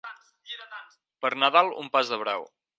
Per 1.27 1.31
Nadal, 1.45 1.71
un 1.85 1.95
pas 1.99 2.13
de 2.15 2.23
brau. 2.27 2.53